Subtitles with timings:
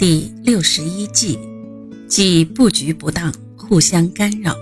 [0.00, 1.38] 第六十一计，
[2.08, 4.56] 即布局不当，互相干扰。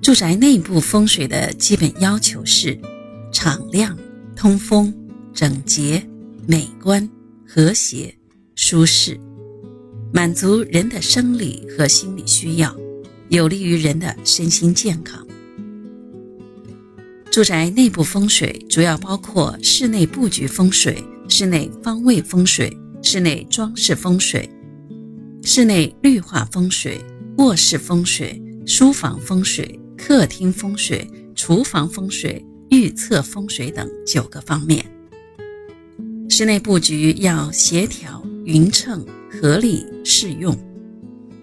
[0.00, 2.78] 住宅内部风水的基本要求是：
[3.32, 3.98] 敞亮、
[4.36, 4.94] 通风、
[5.34, 6.00] 整洁、
[6.46, 7.10] 美观、
[7.44, 8.14] 和谐、
[8.54, 9.18] 舒适，
[10.12, 12.72] 满足人的生理和心理需要，
[13.30, 15.26] 有利于人的身心健康。
[17.32, 22.78] 住宅内部风水主要包括室内布局风水、室内方位风水。
[23.02, 24.48] 室内装饰风水、
[25.42, 27.00] 室内绿化风水、
[27.38, 34.86] 卧室风水、书房风水、客厅风水、厨房风水、预测风水等九个方面。
[36.30, 40.56] 室内布局要协调、匀称、合理、适用。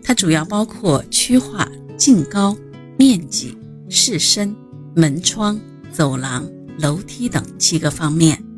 [0.01, 2.57] 它主要包括区划、净高、
[2.97, 3.55] 面积、
[3.89, 4.55] 室深、
[4.95, 5.59] 门窗、
[5.91, 8.48] 走廊、楼梯等七个方面。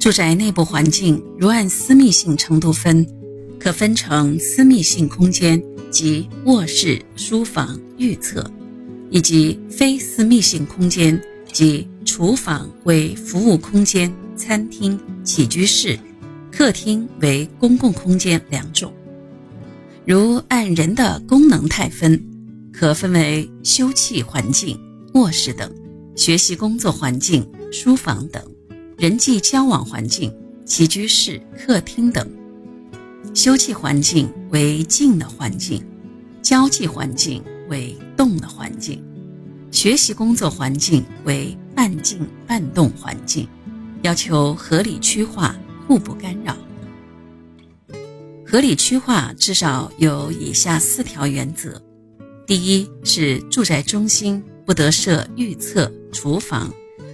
[0.00, 3.06] 住宅内部环境如按私密性程度分，
[3.58, 8.50] 可分成私密性空间及卧室、书房、浴厕，
[9.10, 15.98] 以及非私密性空间及厨房为服务空间、餐厅、起居室、
[16.50, 18.90] 客厅为公共空间两种。
[20.06, 22.18] 如按人的功能态分，
[22.72, 24.80] 可分为休憩环境、
[25.12, 25.68] 卧室等；
[26.16, 28.42] 学习工作环境、书房等。
[29.00, 30.30] 人际交往环境、
[30.66, 32.22] 起居室、客厅等；
[33.34, 35.82] 休憩环境为静的环境，
[36.42, 39.02] 交际环境为动的环境，
[39.70, 43.48] 学习工作环境为半静半动环境。
[44.02, 46.54] 要求合理区划，互不干扰。
[48.46, 51.80] 合理区划至少有以下四条原则：
[52.46, 56.70] 第一是住宅中心不得设预测厨房。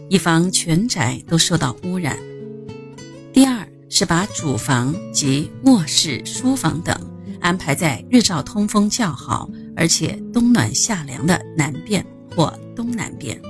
[0.08, 2.16] 以防全宅都受到污染。
[3.32, 6.94] 第二是把主房及卧室、书房等
[7.40, 13.40] 安排在日照通风较好，而且冬暖夏凉的南边或东南边，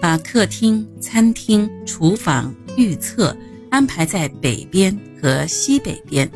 [0.00, 3.36] 把客厅、餐厅、厨房、预测
[3.70, 6.30] 安排在北边和西北边。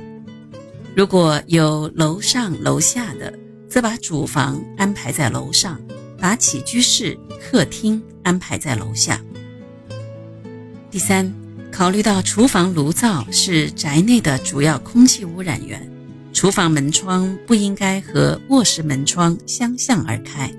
[0.95, 3.33] 如果有楼上楼下的，
[3.69, 5.81] 则把主房安排在楼上，
[6.19, 9.19] 把起居室、客厅安排在楼下。
[10.93, 11.33] 第三，
[11.73, 15.91] 考虑到厨房炉灶是宅内的主要空气污染源，
[16.35, 20.53] 厨房门窗不应该和卧室门窗相向而开。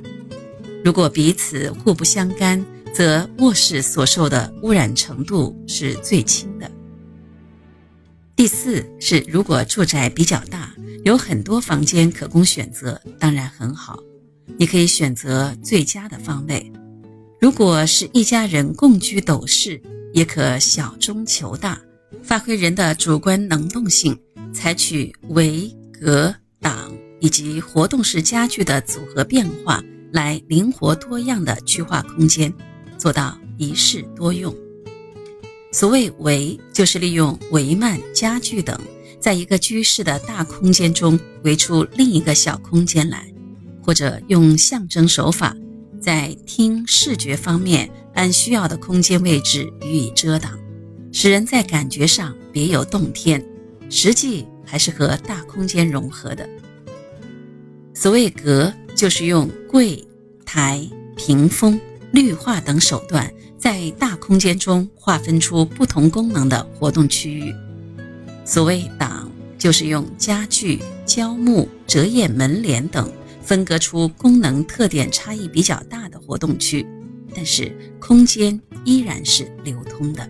[0.84, 6.72] 如果彼此互不相干，则卧室所受的污染程度是最轻的。
[8.36, 10.74] 第四是，如果住宅比较大，
[11.06, 14.00] 有很多房间可供选择，当然很好，
[14.58, 16.74] 你可以选择最佳的方位。
[17.40, 19.80] 如果是一家人共居斗室，
[20.14, 21.82] 也可小中求大，
[22.22, 24.18] 发挥人的主观能动性，
[24.54, 25.70] 采取围、
[26.00, 32.54] 隔、挡以及活动式家具的组合变化，来灵活多样的区划空间，
[32.98, 34.56] 做到一室多用。
[35.72, 38.80] 所谓围，就是利用帷幔、家具等，
[39.20, 43.26] 在一个居室的大空间中围出另一个小空间来，
[43.82, 45.58] 或者用象征手法，
[46.04, 47.90] 在听视觉方面。
[48.16, 50.52] 按需要的空间位置予以遮挡，
[51.12, 53.44] 使人在感觉上别有洞天，
[53.90, 56.48] 实际还是和大空间融合的。
[57.96, 60.08] 所谓隔，就是用柜、
[60.46, 61.82] 台、屏风、
[62.12, 67.52] 绿化等手段，在大空间中划分出不同功能的活动区域。
[68.46, 73.12] 所谓挡，就是用家具、胶木、折页门帘等，
[73.44, 76.86] 分割出功能特点差异比较大的活动区。
[77.36, 80.28] 但是空间依然是流通的。